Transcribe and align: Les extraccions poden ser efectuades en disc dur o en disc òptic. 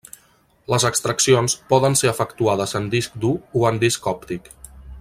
Les 0.73 0.85
extraccions 0.89 1.55
poden 1.73 1.97
ser 2.01 2.09
efectuades 2.13 2.73
en 2.81 2.89
disc 2.95 3.21
dur 3.27 3.35
o 3.61 3.69
en 3.71 3.79
disc 3.85 4.09
òptic. 4.15 4.51